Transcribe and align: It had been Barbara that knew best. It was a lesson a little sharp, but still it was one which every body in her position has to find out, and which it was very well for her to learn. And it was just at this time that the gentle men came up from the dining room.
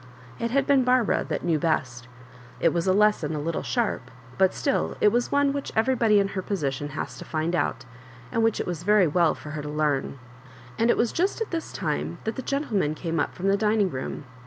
It 0.39 0.49
had 0.49 0.65
been 0.65 0.83
Barbara 0.83 1.23
that 1.29 1.43
knew 1.45 1.59
best. 1.59 2.07
It 2.59 2.73
was 2.73 2.87
a 2.87 2.91
lesson 2.91 3.35
a 3.35 3.39
little 3.39 3.61
sharp, 3.61 4.09
but 4.39 4.51
still 4.51 4.97
it 4.99 5.09
was 5.09 5.31
one 5.31 5.53
which 5.53 5.71
every 5.75 5.93
body 5.93 6.19
in 6.19 6.29
her 6.29 6.41
position 6.41 6.89
has 6.97 7.19
to 7.19 7.23
find 7.23 7.53
out, 7.55 7.85
and 8.31 8.41
which 8.41 8.59
it 8.59 8.65
was 8.65 8.81
very 8.81 9.05
well 9.05 9.35
for 9.35 9.51
her 9.51 9.61
to 9.61 9.69
learn. 9.69 10.17
And 10.79 10.89
it 10.89 10.97
was 10.97 11.13
just 11.13 11.39
at 11.39 11.51
this 11.51 11.71
time 11.71 12.17
that 12.23 12.35
the 12.35 12.41
gentle 12.41 12.75
men 12.77 12.95
came 12.95 13.19
up 13.19 13.35
from 13.35 13.47
the 13.47 13.55
dining 13.55 13.91
room. 13.91 14.25